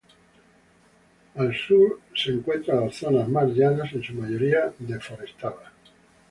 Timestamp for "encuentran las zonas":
2.33-3.29